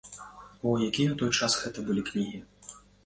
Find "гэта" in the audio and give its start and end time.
1.65-1.85